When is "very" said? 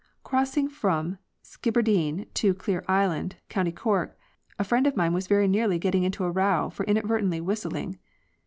5.27-5.47